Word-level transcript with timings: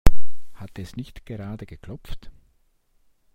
Hat 0.55 0.79
es 0.79 0.95
nicht 0.95 1.27
gerade 1.27 1.67
geklopft? 1.67 2.31